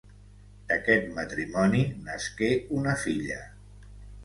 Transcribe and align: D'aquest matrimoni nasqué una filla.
D'aquest 0.71 1.11
matrimoni 1.17 1.83
nasqué 2.09 2.51
una 2.81 2.99
filla. 3.05 3.41